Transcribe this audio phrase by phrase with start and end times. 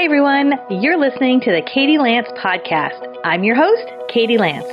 [0.00, 0.54] Hi, everyone.
[0.70, 3.18] You're listening to the Katie Lance podcast.
[3.22, 4.64] I'm your host, Katie Lance.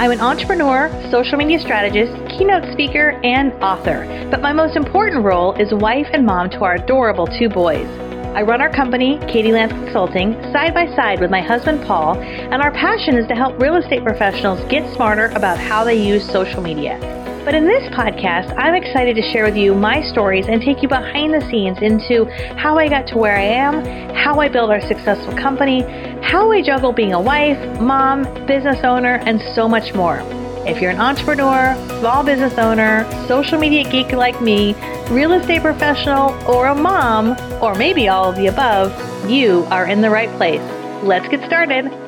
[0.00, 4.04] I'm an entrepreneur, social media strategist, keynote speaker, and author.
[4.32, 7.86] But my most important role is wife and mom to our adorable two boys.
[8.34, 12.60] I run our company, Katie Lance Consulting, side by side with my husband Paul, and
[12.60, 16.60] our passion is to help real estate professionals get smarter about how they use social
[16.60, 17.23] media.
[17.44, 20.88] But in this podcast, I'm excited to share with you my stories and take you
[20.88, 22.24] behind the scenes into
[22.56, 23.84] how I got to where I am,
[24.14, 25.82] how I built our successful company,
[26.22, 30.22] how I juggle being a wife, mom, business owner, and so much more.
[30.66, 34.74] If you're an entrepreneur, small business owner, social media geek like me,
[35.10, 38.90] real estate professional, or a mom, or maybe all of the above,
[39.30, 40.62] you are in the right place.
[41.04, 42.03] Let's get started.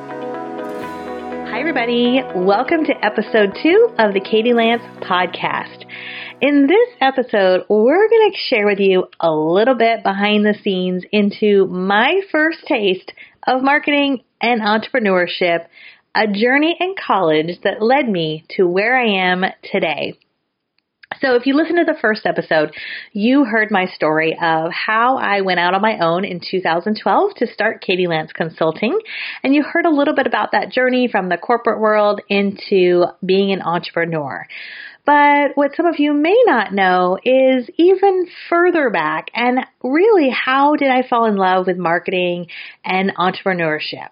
[1.57, 2.21] Hi, everybody.
[2.35, 5.85] Welcome to episode two of the Katie Lance podcast.
[6.39, 11.03] In this episode, we're going to share with you a little bit behind the scenes
[11.11, 13.11] into my first taste
[13.47, 15.65] of marketing and entrepreneurship,
[16.13, 20.13] a journey in college that led me to where I am today.
[21.21, 22.75] So, if you listen to the first episode,
[23.11, 27.47] you heard my story of how I went out on my own in 2012 to
[27.47, 28.99] start Katie Lance Consulting.
[29.43, 33.51] And you heard a little bit about that journey from the corporate world into being
[33.51, 34.45] an entrepreneur.
[35.07, 40.75] But what some of you may not know is even further back and really how
[40.75, 42.47] did I fall in love with marketing
[42.83, 44.09] and entrepreneurship.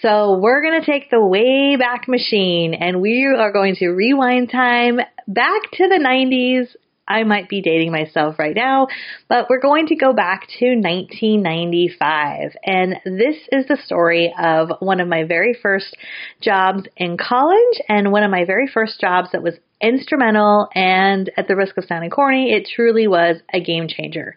[0.00, 4.50] So we're going to take the way back machine and we are going to rewind
[4.50, 6.74] time back to the 90s
[7.08, 8.88] I might be dating myself right now,
[9.28, 12.56] but we're going to go back to 1995.
[12.64, 15.96] And this is the story of one of my very first
[16.40, 21.46] jobs in college and one of my very first jobs that was instrumental and at
[21.46, 24.34] the risk of sounding corny, it truly was a game changer.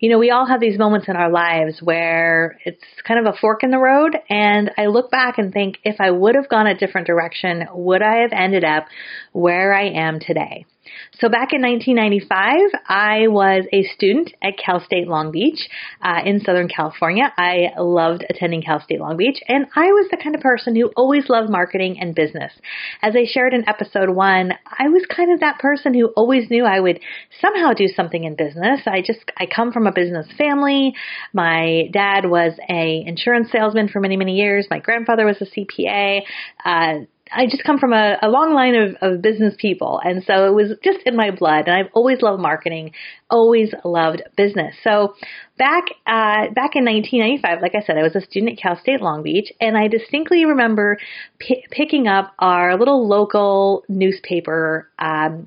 [0.00, 3.36] You know, we all have these moments in our lives where it's kind of a
[3.36, 6.66] fork in the road and I look back and think if I would have gone
[6.66, 8.86] a different direction, would I have ended up
[9.32, 10.64] where I am today?
[11.20, 15.68] So back in 1995, I was a student at Cal State Long Beach
[16.00, 17.32] uh, in Southern California.
[17.36, 20.88] I loved attending Cal State Long Beach, and I was the kind of person who
[20.96, 22.52] always loved marketing and business.
[23.02, 26.64] As I shared in episode one, I was kind of that person who always knew
[26.64, 27.00] I would
[27.40, 28.80] somehow do something in business.
[28.86, 30.94] I just I come from a business family.
[31.32, 34.66] My dad was a insurance salesman for many many years.
[34.70, 36.22] My grandfather was a CPA.
[36.64, 40.00] Uh, I just come from a, a long line of, of business people.
[40.02, 41.68] And so it was just in my blood.
[41.68, 42.92] And I've always loved marketing,
[43.30, 44.74] always loved business.
[44.82, 45.14] So
[45.56, 49.00] back, uh, back in 1995, like I said, I was a student at Cal State
[49.00, 49.52] Long Beach.
[49.60, 50.98] And I distinctly remember
[51.38, 55.46] p- picking up our little local newspaper, um,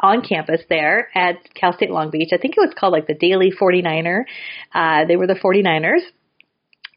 [0.00, 2.30] on campus there at Cal State Long Beach.
[2.32, 4.24] I think it was called like the Daily 49er.
[4.72, 6.02] Uh, they were the 49ers.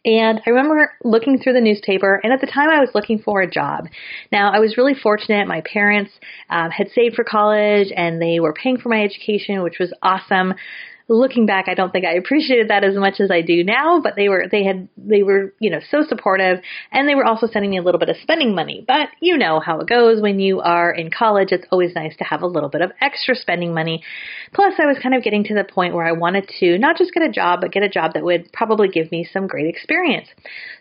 [0.05, 3.41] And I remember looking through the newspaper, and at the time I was looking for
[3.41, 3.87] a job.
[4.31, 5.47] Now, I was really fortunate.
[5.47, 6.11] My parents
[6.49, 10.53] um, had saved for college, and they were paying for my education, which was awesome
[11.07, 14.15] looking back, I don't think I appreciated that as much as I do now, but
[14.15, 16.59] they were, they had, they were, you know, so supportive
[16.91, 18.83] and they were also sending me a little bit of spending money.
[18.87, 21.51] But you know how it goes when you are in college.
[21.51, 24.03] It's always nice to have a little bit of extra spending money.
[24.53, 27.13] Plus, I was kind of getting to the point where I wanted to not just
[27.13, 30.27] get a job, but get a job that would probably give me some great experience.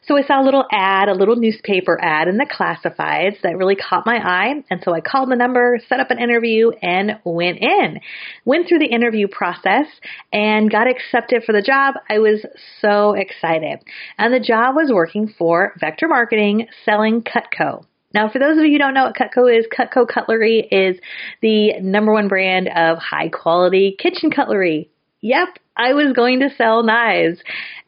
[0.07, 3.77] So I saw a little ad, a little newspaper ad in the classifieds that really
[3.77, 4.63] caught my eye.
[4.69, 8.01] And so I called the number, set up an interview, and went in.
[8.45, 9.87] Went through the interview process
[10.31, 11.95] and got accepted for the job.
[12.11, 12.45] I was
[12.81, 13.79] so excited.
[14.19, 17.87] And the job was working for Vector Marketing selling Cutco.
[18.13, 21.01] Now, for those of you who don't know what Cutco is, Cutco Cutlery is
[21.41, 24.91] the number one brand of high quality kitchen cutlery.
[25.25, 27.39] Yep, I was going to sell knives.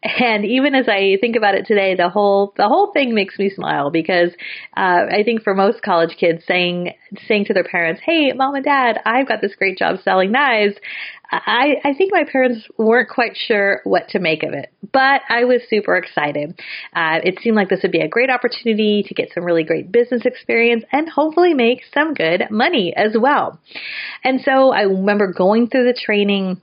[0.02, 3.50] And even as I think about it today, the whole the whole thing makes me
[3.50, 4.30] smile because
[4.74, 6.94] uh, I think for most college kids, saying
[7.28, 10.76] saying to their parents, "Hey, mom and dad, I've got this great job selling knives,"
[11.30, 15.44] I, I think my parents weren't quite sure what to make of it, but I
[15.44, 16.58] was super excited.
[16.94, 19.90] Uh, it seemed like this would be a great opportunity to get some really great
[19.90, 23.60] business experience and hopefully make some good money as well.
[24.22, 26.60] And so I remember going through the training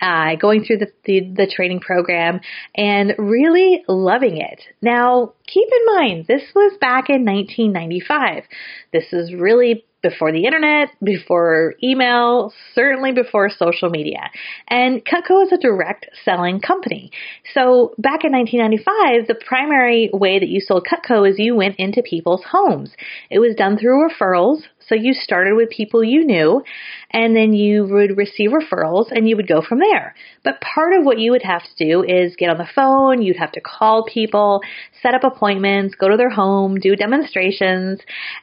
[0.00, 2.40] uh, going through the, the, the training program
[2.76, 4.60] and really loving it.
[4.82, 8.44] Now, keep in mind, this was back in 1995.
[8.92, 14.30] This is really before the internet, before email, certainly before social media.
[14.68, 17.10] And Cutco is a direct selling company.
[17.54, 22.02] So back in 1995, the primary way that you sold Cutco is you went into
[22.02, 22.92] people's homes.
[23.30, 24.62] It was done through referrals.
[24.88, 26.62] So you started with people you knew,
[27.10, 30.14] and then you would receive referrals and you would go from there.
[30.44, 33.36] But part of what you would have to do is get on the phone, you'd
[33.36, 34.62] have to call people,
[35.02, 38.00] set up appointments, go to their home, do demonstrations.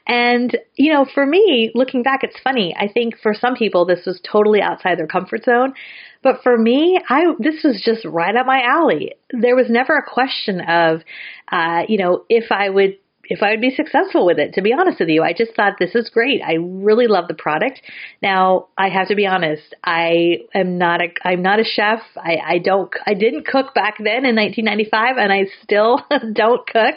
[0.07, 2.75] And, you know, for me, looking back, it's funny.
[2.77, 5.73] I think for some people, this was totally outside their comfort zone.
[6.25, 9.13] But for me, I this was just right up my alley.
[9.29, 11.01] There was never a question of,
[11.51, 12.97] uh, you know, if I would
[13.29, 14.53] if I would be successful with it.
[14.53, 16.41] To be honest with you, I just thought this is great.
[16.45, 17.81] I really love the product.
[18.21, 19.73] Now, I have to be honest.
[19.83, 22.01] I am not a I'm not a chef.
[22.15, 25.99] I, I don't I didn't cook back then in 1995, and I still
[26.33, 26.95] don't cook.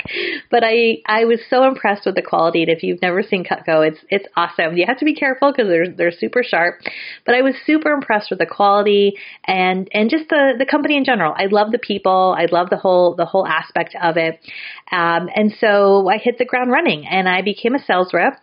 [0.51, 2.63] But I I was so impressed with the quality.
[2.63, 4.77] And if you've never seen Cutco, it's it's awesome.
[4.77, 6.81] You have to be careful because they're they're super sharp.
[7.25, 9.15] But I was super impressed with the quality
[9.45, 11.35] and and just the the company in general.
[11.37, 12.35] I love the people.
[12.37, 14.39] I love the whole the whole aspect of it.
[14.91, 18.41] Um, and so I I hit the ground running and I became a sales rep.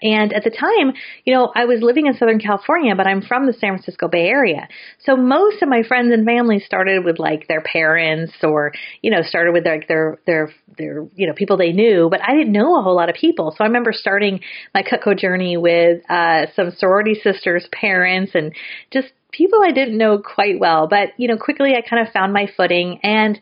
[0.00, 0.94] And at the time,
[1.24, 4.26] you know, I was living in Southern California, but I'm from the San Francisco Bay
[4.26, 4.66] Area.
[5.04, 9.22] So most of my friends and family started with like their parents or, you know,
[9.22, 12.78] started with like their, their, their, you know, people they knew, but I didn't know
[12.78, 13.54] a whole lot of people.
[13.56, 14.40] So I remember starting
[14.74, 18.52] my Cutco journey with, uh, some sorority sisters' parents and
[18.92, 20.88] just people I didn't know quite well.
[20.88, 23.38] But, you know, quickly I kind of found my footing and,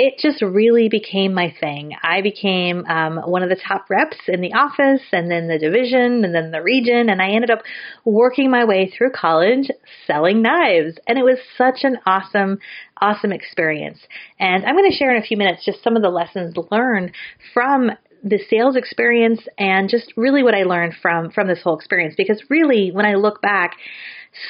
[0.00, 1.96] it just really became my thing.
[2.04, 6.24] I became um, one of the top reps in the office and then the division
[6.24, 7.10] and then the region.
[7.10, 7.62] And I ended up
[8.04, 9.68] working my way through college
[10.06, 10.96] selling knives.
[11.08, 12.60] And it was such an awesome,
[13.00, 13.98] awesome experience.
[14.38, 17.10] And I'm going to share in a few minutes just some of the lessons learned
[17.52, 17.90] from
[18.22, 22.42] the sales experience and just really what I learned from from this whole experience because
[22.48, 23.76] really when I look back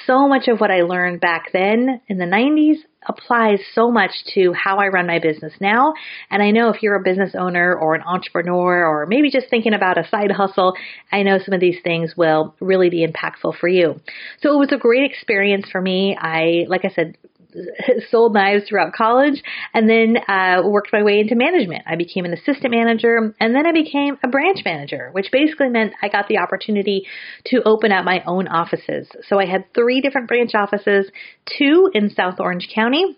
[0.07, 4.53] so much of what I learned back then in the 90s applies so much to
[4.53, 5.95] how I run my business now.
[6.31, 9.73] And I know if you're a business owner or an entrepreneur or maybe just thinking
[9.73, 10.75] about a side hustle,
[11.11, 14.01] I know some of these things will really be impactful for you.
[14.43, 16.17] So it was a great experience for me.
[16.21, 17.17] I, like I said,
[18.11, 19.43] sold knives throughout college
[19.75, 21.83] and then uh, worked my way into management.
[21.87, 25.95] I became an assistant manager and then I became a branch manager, which basically meant
[26.03, 27.07] I got the opportunity
[27.47, 29.09] to open up my own offices.
[29.29, 31.11] So I had three different branch offices,
[31.59, 33.17] two in South Orange County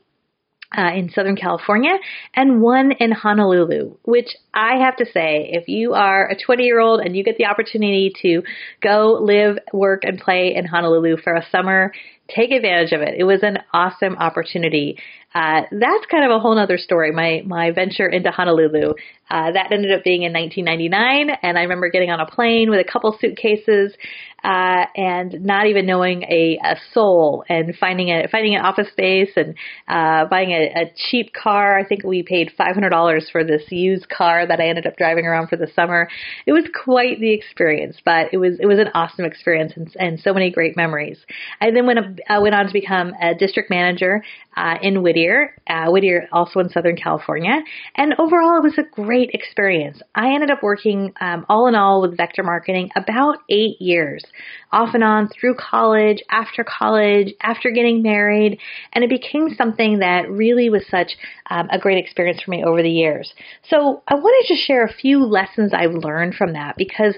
[0.76, 1.94] uh, in Southern California
[2.34, 6.80] and one in Honolulu, which I have to say, if you are a 20 year
[6.80, 8.42] old and you get the opportunity to
[8.80, 11.92] go live, work, and play in Honolulu for a summer,
[12.34, 13.14] take advantage of it.
[13.16, 14.98] It was an awesome opportunity.
[15.34, 17.12] Uh, that's kind of a whole other story.
[17.12, 18.94] My my venture into Honolulu
[19.30, 22.80] uh, that ended up being in 1999, and I remember getting on a plane with
[22.80, 23.94] a couple suitcases
[24.42, 29.30] uh, and not even knowing a, a soul, and finding a finding an office space
[29.36, 29.54] and
[29.86, 31.78] uh, buying a, a cheap car.
[31.78, 35.46] I think we paid $500 for this used car that I ended up driving around
[35.46, 36.08] for the summer.
[36.44, 40.18] It was quite the experience, but it was it was an awesome experience and, and
[40.18, 41.18] so many great memories.
[41.60, 44.22] I then went uh, went on to become a district manager
[44.56, 47.60] uh, in Whittier, uh, Whittier also in Southern California,
[47.94, 50.00] and overall it was a great experience.
[50.14, 54.24] I ended up working um, all in all with vector marketing about eight years,
[54.72, 58.58] off and on through college, after college, after getting married,
[58.92, 61.12] and it became something that really was such
[61.48, 63.32] um, a great experience for me over the years.
[63.68, 67.16] So I wanted to share a few lessons I've learned from that because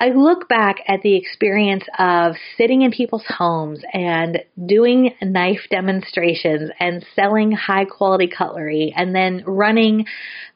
[0.00, 6.70] I look back at the experience of sitting in people's homes and doing knife demonstrations
[6.78, 10.06] and selling high quality cutlery and then running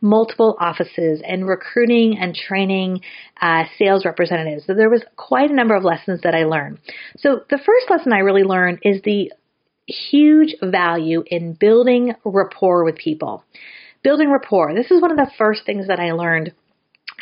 [0.00, 3.00] multiple offices and recruiting and training
[3.40, 4.64] uh, sales representatives.
[4.66, 6.78] So there was quite a number of lessons that I learned.
[7.16, 9.33] So the first lesson I really learned is the
[9.87, 13.45] huge value in building rapport with people.
[14.05, 14.75] Building rapport.
[14.75, 16.52] This is one of the first things that I learned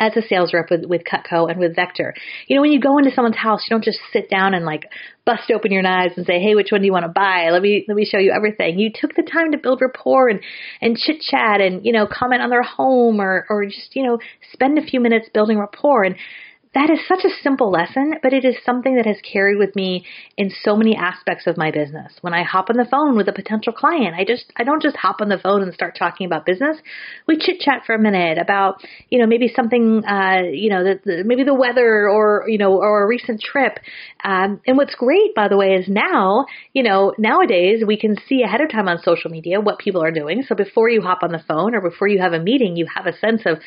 [0.01, 2.15] as a sales rep with, with Cutco and with Vector.
[2.49, 4.91] You know, when you go into someone's house, you don't just sit down and like
[5.27, 7.51] bust open your knives and say, "Hey, which one do you want to buy?
[7.53, 10.41] Let me let me show you everything." You took the time to build rapport and
[10.81, 14.19] and chit chat and you know comment on their home or or just you know
[14.53, 16.17] spend a few minutes building rapport and
[16.73, 20.07] that is such a simple lesson, but it is something that has carried with me
[20.37, 22.13] in so many aspects of my business.
[22.21, 24.95] When I hop on the phone with a potential client, I just I don't just
[24.95, 26.77] hop on the phone and start talking about business.
[27.27, 31.01] We chit chat for a minute about you know maybe something uh, you know the,
[31.05, 33.81] the, maybe the weather or you know or a recent trip.
[34.23, 38.45] Um, and what's great, by the way, is now you know nowadays we can see
[38.45, 40.45] ahead of time on social media what people are doing.
[40.47, 43.07] So before you hop on the phone or before you have a meeting, you have
[43.07, 43.59] a sense of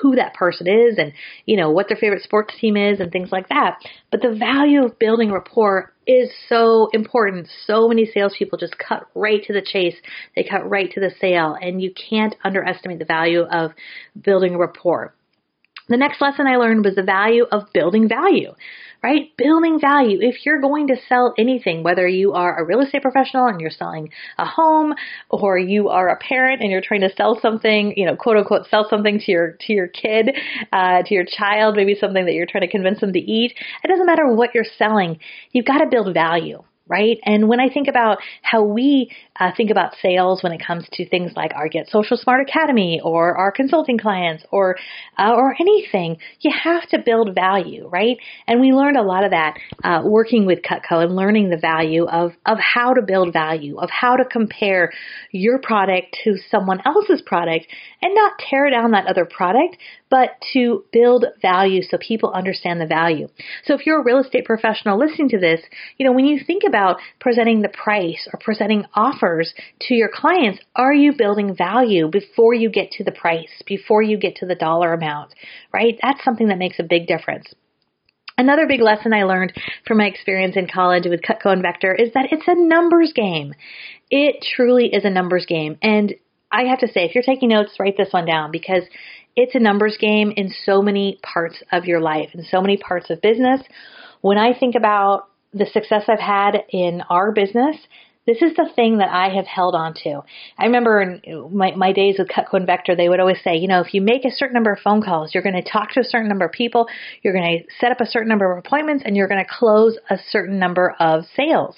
[0.00, 1.12] who that person is and
[1.44, 3.78] you know what their favorite sports team is and things like that.
[4.10, 7.48] But the value of building rapport is so important.
[7.66, 9.96] So many salespeople just cut right to the chase.
[10.34, 13.72] They cut right to the sale, and you can't underestimate the value of
[14.20, 15.14] building rapport.
[15.88, 18.54] The next lesson I learned was the value of building value
[19.02, 19.36] right?
[19.36, 20.18] Building value.
[20.20, 23.70] If you're going to sell anything, whether you are a real estate professional and you're
[23.70, 24.94] selling a home
[25.28, 28.68] or you are a parent and you're trying to sell something, you know, quote unquote,
[28.68, 30.36] sell something to your, to your kid,
[30.72, 33.54] uh, to your child, maybe something that you're trying to convince them to eat.
[33.82, 35.18] It doesn't matter what you're selling.
[35.50, 36.62] You've got to build value
[36.92, 37.18] right?
[37.24, 41.08] And when I think about how we uh, think about sales when it comes to
[41.08, 44.76] things like our Get Social Smart Academy or our consulting clients or
[45.18, 48.18] uh, or anything, you have to build value, right?
[48.46, 52.04] And we learned a lot of that uh, working with Cutco and learning the value
[52.04, 54.92] of of how to build value, of how to compare
[55.30, 57.66] your product to someone else's product,
[58.02, 59.78] and not tear down that other product,
[60.10, 63.28] but to build value so people understand the value.
[63.64, 65.62] So if you're a real estate professional listening to this,
[65.96, 66.81] you know, when you think about
[67.20, 72.70] presenting the price or presenting offers to your clients, are you building value before you
[72.70, 75.34] get to the price, before you get to the dollar amount,
[75.72, 75.98] right?
[76.02, 77.52] That's something that makes a big difference.
[78.38, 79.52] Another big lesson I learned
[79.86, 83.54] from my experience in college with Cutco and Vector is that it's a numbers game.
[84.10, 85.76] It truly is a numbers game.
[85.82, 86.14] And
[86.50, 88.82] I have to say, if you're taking notes, write this one down because
[89.36, 93.10] it's a numbers game in so many parts of your life, in so many parts
[93.10, 93.60] of business.
[94.20, 97.76] When I think about the success I've had in our business,
[98.24, 100.22] this is the thing that I have held on to.
[100.56, 103.66] I remember in my, my days with Cutco and Vector, they would always say, you
[103.66, 106.00] know, if you make a certain number of phone calls, you're going to talk to
[106.00, 106.86] a certain number of people,
[107.22, 109.98] you're going to set up a certain number of appointments, and you're going to close
[110.08, 111.74] a certain number of sales.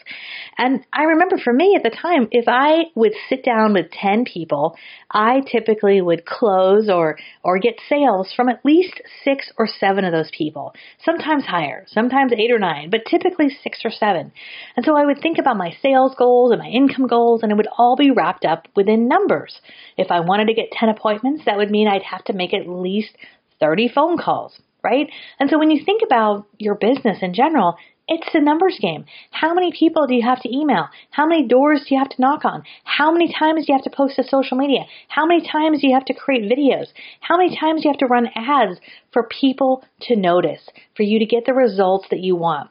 [0.58, 4.26] And I remember for me at the time, if I would sit down with 10
[4.26, 4.76] people,
[5.10, 10.12] I typically would close or, or get sales from at least six or seven of
[10.12, 10.74] those people.
[11.02, 14.30] Sometimes higher, sometimes eight or nine, but typically six or seven.
[14.76, 17.52] And so I would think about my sales goals goals and my income goals, and
[17.52, 19.60] it would all be wrapped up within numbers.
[19.96, 22.68] If I wanted to get 10 appointments, that would mean I'd have to make at
[22.68, 23.10] least
[23.60, 25.08] 30 phone calls, right?
[25.38, 27.76] And so when you think about your business in general,
[28.06, 29.04] it's a numbers game.
[29.30, 30.88] How many people do you have to email?
[31.10, 32.64] How many doors do you have to knock on?
[32.82, 34.80] How many times do you have to post to social media?
[35.08, 36.88] How many times do you have to create videos?
[37.20, 38.78] How many times do you have to run ads
[39.12, 42.70] for people to notice, for you to get the results that you want?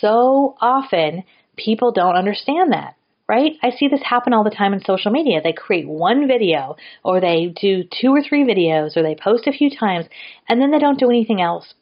[0.00, 1.24] So often,
[1.56, 2.96] people don't understand that
[3.28, 3.52] right?
[3.62, 5.40] I see this happen all the time in social media.
[5.42, 9.52] They create one video or they do two or three videos or they post a
[9.52, 10.06] few times
[10.48, 11.74] and then they don't do anything else.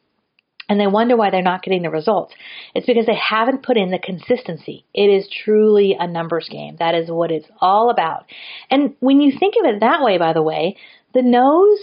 [0.67, 2.33] And they wonder why they're not getting the results.
[2.75, 4.87] It's because they haven't put in the consistency.
[4.95, 6.77] It is truly a numbers game.
[6.79, 8.25] That is what it's all about.
[8.71, 10.79] And when you think of it that way, by the way,
[11.13, 11.81] the no's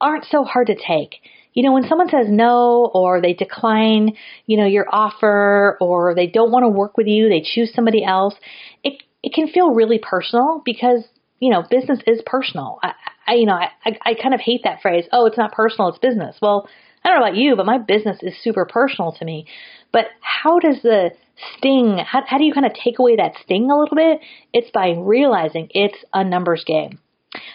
[0.00, 1.16] aren't so hard to take
[1.54, 4.16] you know, when someone says no or they decline,
[4.46, 8.04] you know, your offer or they don't want to work with you, they choose somebody
[8.04, 8.34] else,
[8.82, 11.04] it it can feel really personal because,
[11.38, 12.78] you know, business is personal.
[12.82, 12.92] I,
[13.26, 15.98] I you know, I, I, kind of hate that phrase, oh, it's not personal, it's
[15.98, 16.36] business.
[16.42, 16.68] Well,
[17.04, 19.46] I don't know about you, but my business is super personal to me.
[19.92, 21.12] But how does the
[21.56, 24.20] sting, how, how do you kind of take away that sting a little bit?
[24.52, 26.98] It's by realizing it's a numbers game.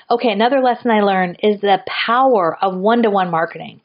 [0.10, 3.82] Okay, another lesson I learned is the power of one to one marketing.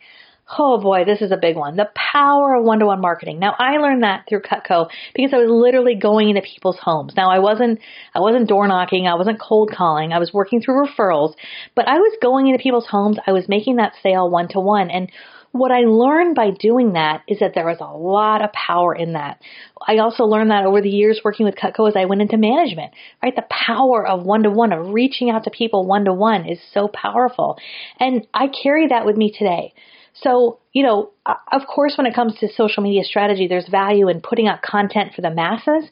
[0.59, 1.77] Oh boy, this is a big one.
[1.77, 3.39] The power of one-to-one marketing.
[3.39, 7.15] Now I learned that through Cutco because I was literally going into people's homes.
[7.17, 7.81] Now I wasn't,
[8.15, 9.07] I wasn't door knocking.
[9.07, 10.13] I wasn't cold calling.
[10.13, 11.35] I was working through referrals,
[11.75, 13.17] but I was going into people's homes.
[13.27, 14.91] I was making that sale one-to-one.
[14.91, 15.11] And
[15.53, 19.13] what I learned by doing that is that there was a lot of power in
[19.13, 19.41] that.
[19.87, 22.93] I also learned that over the years working with Cutco as I went into management,
[23.23, 23.37] right?
[23.37, 26.59] The power of one to one, of reaching out to people one to one is
[26.73, 27.59] so powerful.
[28.01, 29.75] And I carry that with me today.
[30.15, 34.23] So, you know, of course, when it comes to social media strategy, there's value in
[34.23, 35.85] putting out content for the masses.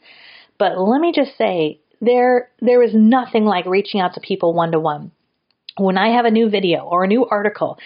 [0.59, 4.73] But let me just say, there, there is nothing like reaching out to people one
[4.73, 5.13] to one.
[5.77, 7.79] When I have a new video or a new article,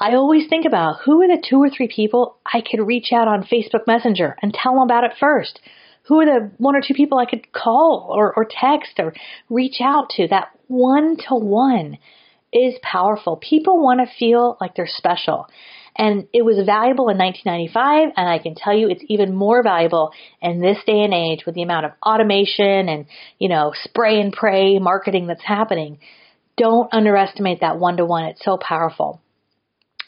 [0.00, 3.26] I always think about who are the two or three people I could reach out
[3.26, 5.58] on Facebook Messenger and tell them about it first.
[6.04, 9.12] Who are the one or two people I could call or, or text or
[9.50, 10.28] reach out to?
[10.28, 11.98] That one to one
[12.52, 13.36] is powerful.
[13.36, 15.48] People want to feel like they're special.
[15.96, 20.12] And it was valuable in 1995, and I can tell you it's even more valuable
[20.40, 23.06] in this day and age with the amount of automation and,
[23.40, 25.98] you know, spray and pray marketing that's happening.
[26.56, 28.26] Don't underestimate that one to one.
[28.26, 29.20] It's so powerful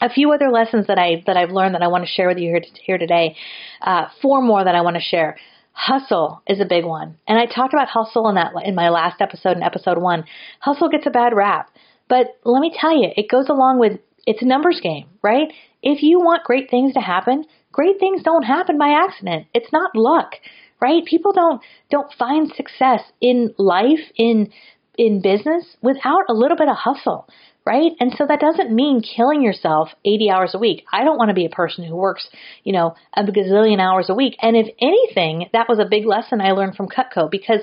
[0.01, 2.39] a few other lessons that I that I've learned that I want to share with
[2.39, 3.35] you here, here today.
[3.81, 5.37] Uh, four more that I want to share.
[5.73, 9.21] Hustle is a big one, and I talked about hustle in that in my last
[9.21, 10.25] episode in episode one.
[10.59, 11.69] Hustle gets a bad rap,
[12.09, 15.47] but let me tell you, it goes along with it's a numbers game, right?
[15.81, 19.47] If you want great things to happen, great things don't happen by accident.
[19.53, 20.33] It's not luck,
[20.81, 21.05] right?
[21.05, 24.51] People don't don't find success in life in
[24.97, 27.27] in business without a little bit of hustle
[27.65, 27.91] right?
[27.99, 30.83] And so that doesn't mean killing yourself 80 hours a week.
[30.91, 32.27] I don't want to be a person who works,
[32.63, 34.35] you know, a gazillion hours a week.
[34.41, 37.61] And if anything, that was a big lesson I learned from Cutco because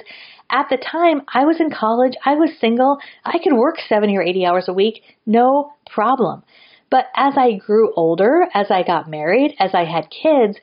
[0.51, 4.23] at the time I was in college, I was single, I could work 70 or
[4.23, 6.43] 80 hours a week, no problem.
[6.91, 10.59] But as I grew older, as I got married, as I had kids,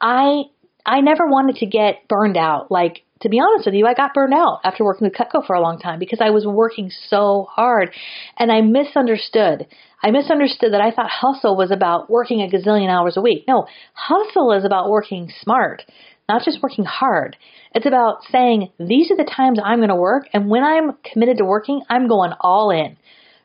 [0.00, 0.44] I
[0.84, 4.14] I never wanted to get burned out like to be honest with you, I got
[4.14, 7.46] burned out after working with Cutco for a long time because I was working so
[7.50, 7.94] hard
[8.36, 9.66] and I misunderstood.
[10.02, 13.44] I misunderstood that I thought hustle was about working a gazillion hours a week.
[13.48, 15.82] No, hustle is about working smart,
[16.28, 17.36] not just working hard.
[17.74, 21.38] It's about saying, these are the times I'm going to work, and when I'm committed
[21.38, 22.96] to working, I'm going all in,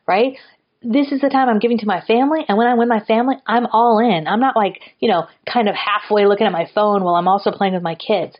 [0.06, 0.36] right?
[0.84, 3.36] This is the time I'm giving to my family, and when I'm with my family,
[3.46, 4.26] I'm all in.
[4.26, 7.50] I'm not like, you know, kind of halfway looking at my phone while I'm also
[7.50, 8.36] playing with my kids.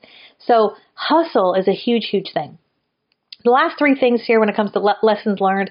[0.46, 2.58] So hustle is a huge, huge thing.
[3.44, 5.70] The last three things here when it comes to le- lessons learned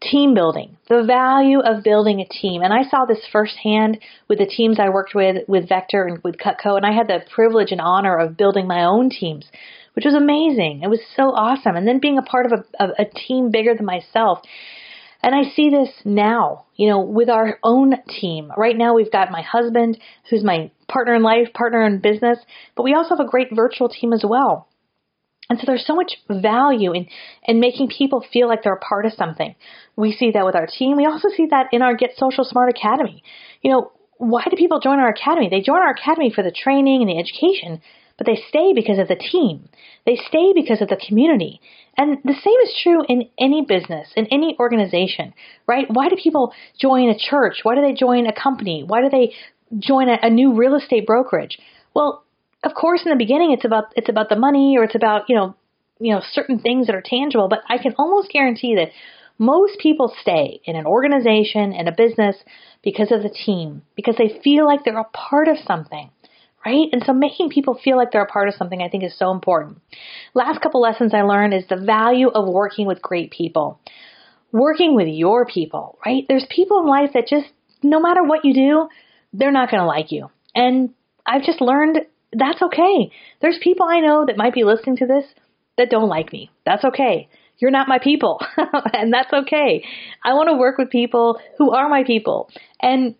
[0.00, 2.62] team building, the value of building a team.
[2.62, 6.36] And I saw this firsthand with the teams I worked with, with Vector and with
[6.36, 9.46] Cutco, and I had the privilege and honor of building my own teams,
[9.94, 10.82] which was amazing.
[10.84, 11.74] It was so awesome.
[11.74, 14.40] And then being a part of a, a, a team bigger than myself
[15.22, 18.52] and I see this now, you know, with our own team.
[18.56, 19.98] Right now we've got my husband,
[20.30, 22.38] who's my partner in life, partner in business,
[22.76, 24.68] but we also have a great virtual team as well.
[25.50, 27.06] And so there's so much value in,
[27.46, 29.54] in making people feel like they're a part of something.
[29.96, 30.96] We see that with our team.
[30.96, 33.22] We also see that in our Get Social Smart Academy.
[33.62, 35.48] You know, why do people join our academy?
[35.48, 37.80] They join our academy for the training and the education,
[38.18, 39.68] but they stay because of the team.
[40.04, 41.60] They stay because of the community.
[41.96, 45.32] And the same is true in any business, in any organization,
[45.66, 45.86] right?
[45.88, 47.60] Why do people join a church?
[47.62, 48.84] Why do they join a company?
[48.84, 49.34] Why do they
[49.78, 51.58] join a, a new real estate brokerage?
[51.94, 52.24] Well,
[52.64, 55.36] of course, in the beginning, it's about it's about the money or it's about you
[55.36, 55.54] know
[56.00, 57.48] you know certain things that are tangible.
[57.48, 58.90] But I can almost guarantee that
[59.38, 62.36] most people stay in an organization and a business
[62.82, 66.10] because of the team, because they feel like they're a part of something
[66.68, 66.88] right?
[66.92, 69.30] And so making people feel like they're a part of something I think is so
[69.30, 69.78] important.
[70.34, 73.80] Last couple lessons I learned is the value of working with great people.
[74.52, 76.24] Working with your people, right?
[76.28, 77.46] There's people in life that just,
[77.82, 78.88] no matter what you do,
[79.32, 80.28] they're not going to like you.
[80.54, 80.90] And
[81.24, 82.00] I've just learned
[82.32, 83.10] that's okay.
[83.40, 85.24] There's people I know that might be listening to this
[85.78, 86.50] that don't like me.
[86.66, 87.28] That's okay.
[87.58, 88.40] You're not my people,
[88.92, 89.84] and that's okay.
[90.22, 92.50] I want to work with people who are my people.
[92.80, 93.16] And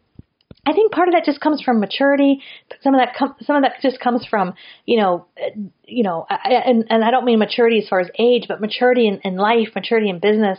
[0.68, 2.42] I think part of that just comes from maturity.
[2.82, 4.52] Some of that, com- some of that just comes from,
[4.84, 8.10] you know, uh, you know, I, and and I don't mean maturity as far as
[8.18, 10.58] age, but maturity in, in life, maturity in business.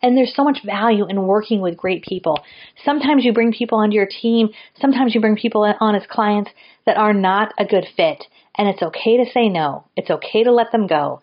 [0.00, 2.42] And there's so much value in working with great people.
[2.86, 4.48] Sometimes you bring people onto your team.
[4.80, 6.50] Sometimes you bring people on as clients
[6.86, 8.24] that are not a good fit,
[8.56, 9.84] and it's okay to say no.
[9.94, 11.20] It's okay to let them go.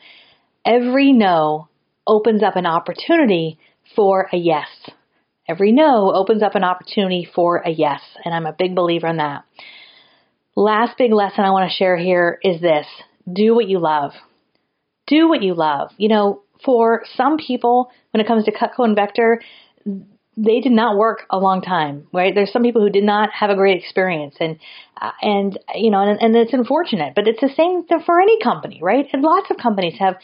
[0.64, 1.70] Every no
[2.06, 3.58] opens up an opportunity
[3.96, 4.68] for a yes.
[5.48, 9.18] Every no opens up an opportunity for a yes, and I'm a big believer in
[9.18, 9.46] that.
[10.56, 12.86] Last big lesson I want to share here is this
[13.32, 14.12] do what you love.
[15.06, 15.92] Do what you love.
[15.98, 19.42] You know, for some people, when it comes to Cutco and Vector,
[20.38, 22.34] they did not work a long time, right?
[22.34, 24.60] There's some people who did not have a great experience, and
[25.02, 28.80] uh, and you know, and, and it's unfortunate, but it's the same for any company,
[28.82, 29.08] right?
[29.12, 30.16] And lots of companies have,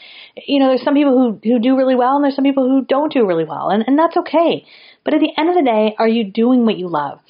[0.46, 2.84] you know, there's some people who who do really well, and there's some people who
[2.84, 4.64] don't do really well, and and that's okay.
[5.04, 7.20] But at the end of the day, are you doing what you love?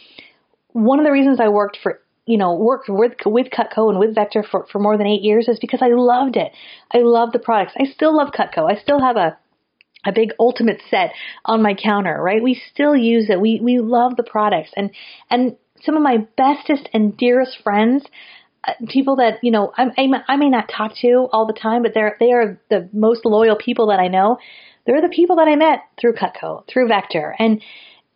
[0.72, 4.14] One of the reasons I worked for you know, worked with with Cutco and with
[4.14, 6.52] Vector for, for more than eight years is because I loved it.
[6.90, 7.74] I love the products.
[7.78, 8.70] I still love Cutco.
[8.70, 9.36] I still have a
[10.06, 11.12] a big ultimate set
[11.44, 12.42] on my counter, right?
[12.42, 13.40] We still use it.
[13.40, 14.90] We we love the products and
[15.30, 18.04] and some of my bestest and dearest friends,
[18.66, 21.82] uh, people that you know I, I, I may not talk to all the time,
[21.82, 24.38] but they're they are the most loyal people that I know.
[24.86, 27.62] They're the people that I met through Cutco, through Vector, and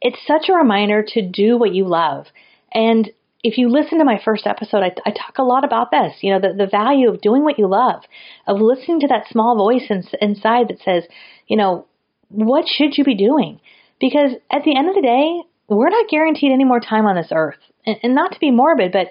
[0.00, 2.26] it's such a reminder to do what you love.
[2.72, 3.10] And
[3.42, 6.14] if you listen to my first episode, I, I talk a lot about this.
[6.20, 8.02] You know, the, the value of doing what you love,
[8.46, 11.04] of listening to that small voice in, inside that says,
[11.46, 11.86] you know,
[12.28, 13.60] what should you be doing?
[14.00, 17.30] Because at the end of the day, we're not guaranteed any more time on this
[17.32, 17.58] earth.
[17.86, 19.08] And, and not to be morbid, but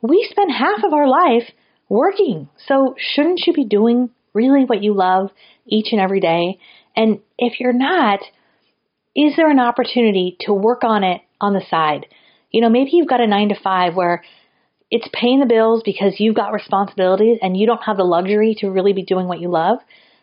[0.00, 1.50] we spend half of our life
[1.88, 2.48] working.
[2.66, 5.30] So shouldn't you be doing really what you love
[5.66, 6.58] each and every day?
[6.96, 8.20] And if you're not,
[9.14, 12.06] is there an opportunity to work on it on the side?
[12.50, 14.22] You know, maybe you've got a nine to five where
[14.90, 18.70] it's paying the bills because you've got responsibilities and you don't have the luxury to
[18.70, 19.78] really be doing what you love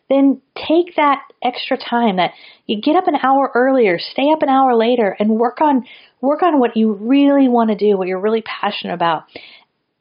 [0.09, 2.31] then take that extra time that
[2.65, 5.85] you get up an hour earlier, stay up an hour later and work on
[6.19, 9.23] work on what you really want to do, what you're really passionate about.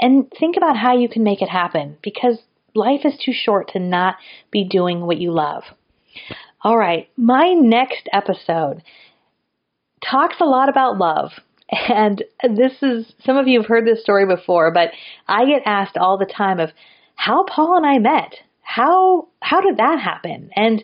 [0.01, 2.39] And think about how you can make it happen because
[2.75, 4.17] life is too short to not
[4.51, 5.65] be doing what you love.
[6.63, 8.83] All right, my next episode
[10.05, 11.33] talks a lot about love.
[11.71, 14.89] And this is, some of you have heard this story before, but
[15.27, 16.71] I get asked all the time of
[17.15, 18.37] how Paul and I met.
[18.63, 20.49] How, how did that happen?
[20.57, 20.83] And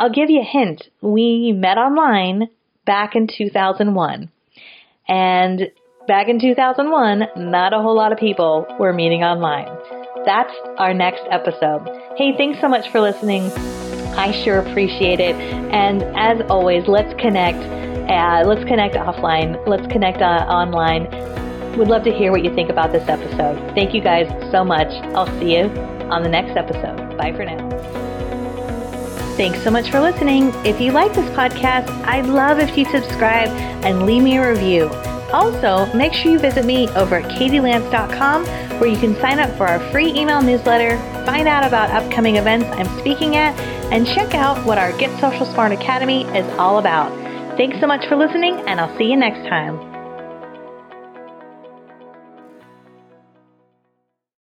[0.00, 0.82] I'll give you a hint.
[1.00, 2.48] We met online
[2.84, 4.30] back in 2001.
[5.06, 5.60] And
[6.08, 9.68] back in 2001, not a whole lot of people were meeting online.
[10.24, 11.88] That's our next episode.
[12.16, 13.75] Hey, thanks so much for listening.
[14.16, 15.36] I sure appreciate it.
[15.36, 17.58] And as always, let's connect.
[18.10, 19.66] Uh, let's connect offline.
[19.66, 21.04] Let's connect uh, online.
[21.76, 23.58] Would love to hear what you think about this episode.
[23.74, 24.88] Thank you guys so much.
[25.14, 25.64] I'll see you
[26.10, 27.16] on the next episode.
[27.18, 27.68] Bye for now.
[29.36, 30.50] Thanks so much for listening.
[30.64, 33.48] If you like this podcast, I'd love if you subscribe
[33.84, 34.88] and leave me a review.
[35.30, 38.46] Also, make sure you visit me over at katielance.com
[38.80, 40.96] where you can sign up for our free email newsletter,
[41.26, 43.58] find out about upcoming events I'm speaking at,
[43.92, 47.10] and check out what our Get Social Smart Academy is all about.
[47.56, 49.95] Thanks so much for listening, and I'll see you next time.